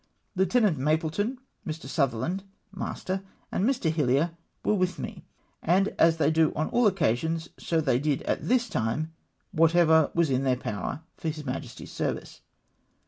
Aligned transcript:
Lieutenant 0.35 0.79
Mapleton, 0.79 1.37
Mr. 1.63 1.85
Suther 1.85 2.19
land, 2.19 2.43
master, 2.71 3.21
and 3.51 3.63
Mr. 3.65 3.91
Hillier 3.91 4.31
were 4.65 4.73
with 4.73 4.97
me, 4.97 5.25
and 5.61 5.89
as 5.99 6.17
they 6.17 6.31
do 6.31 6.51
on 6.55 6.69
all 6.69 6.87
occasions 6.87 7.49
so 7.59 7.79
they 7.79 7.99
did 7.99 8.23
at 8.23 8.47
this 8.47 8.67
time 8.67 9.13
whatever 9.51 10.09
was 10.15 10.31
in 10.31 10.41
their 10.43 10.57
jjower 10.57 11.03
for 11.17 11.27
his 11.29 11.45
Majesty's 11.45 11.91
service. 11.91 12.41